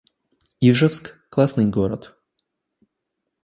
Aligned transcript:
Ижевск— 0.61 1.19
классный 1.29 1.65
город 1.67 2.15